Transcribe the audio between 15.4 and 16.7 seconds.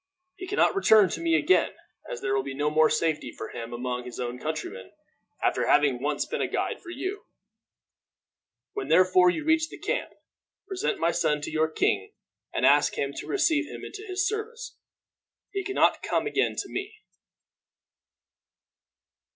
He can not come again to